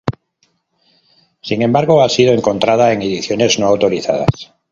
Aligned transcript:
Sin 1.43 1.61
embargo, 1.61 2.01
ha 2.01 2.09
sido 2.09 2.33
encontrada 2.33 2.91
en 2.91 3.03
ediciones 3.03 3.59
no 3.59 3.67
autorizadas. 3.67 4.51